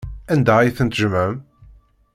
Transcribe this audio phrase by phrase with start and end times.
[0.33, 1.35] Anda ay tent-tjemɛem?